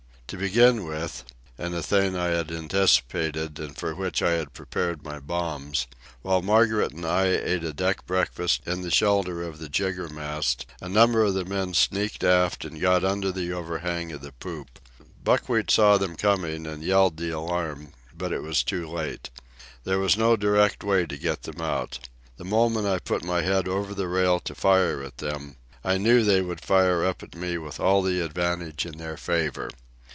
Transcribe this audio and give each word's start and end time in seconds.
To 0.27 0.37
begin 0.37 0.85
with—and 0.85 1.75
a 1.75 1.83
thing 1.83 2.15
I 2.15 2.27
had 2.27 2.53
anticipated 2.53 3.59
and 3.59 3.77
for 3.77 3.93
which 3.93 4.21
I 4.21 4.31
had 4.31 4.53
prepared 4.53 5.03
my 5.03 5.19
bombs—while 5.19 6.41
Margaret 6.41 6.93
and 6.93 7.05
I 7.05 7.25
ate 7.25 7.65
a 7.65 7.73
deck 7.73 8.05
breakfast 8.05 8.61
in 8.65 8.81
the 8.81 8.91
shelter 8.91 9.43
of 9.43 9.59
the 9.59 9.67
jiggermast 9.67 10.65
a 10.79 10.87
number 10.87 11.21
of 11.21 11.33
the 11.33 11.43
men 11.43 11.73
sneaked 11.73 12.23
aft 12.23 12.63
and 12.63 12.79
got 12.79 13.03
under 13.03 13.29
the 13.29 13.51
overhang 13.51 14.13
of 14.13 14.21
the 14.21 14.31
poop. 14.31 14.79
Buckwheat 15.21 15.69
saw 15.69 15.97
them 15.97 16.15
coming 16.15 16.65
and 16.65 16.81
yelled 16.81 17.17
the 17.17 17.31
alarm, 17.31 17.91
but 18.17 18.31
it 18.31 18.41
was 18.41 18.63
too 18.63 18.87
late. 18.89 19.29
There 19.83 19.99
was 19.99 20.15
no 20.17 20.37
direct 20.37 20.81
way 20.81 21.05
to 21.07 21.17
get 21.17 21.43
them 21.43 21.59
out. 21.59 21.99
The 22.37 22.45
moment 22.45 22.87
I 22.87 22.99
put 22.99 23.25
my 23.25 23.41
head 23.41 23.67
over 23.67 23.93
the 23.93 24.07
rail 24.07 24.39
to 24.39 24.55
fire 24.55 25.03
at 25.03 25.17
them, 25.17 25.57
I 25.83 25.97
knew 25.97 26.23
they 26.23 26.39
would 26.41 26.61
fire 26.61 27.03
up 27.03 27.21
at 27.21 27.35
me 27.35 27.57
with 27.57 27.81
all 27.81 28.01
the 28.01 28.21
advantage 28.21 28.85
in 28.85 28.97
their 28.97 29.17
favour. 29.17 29.69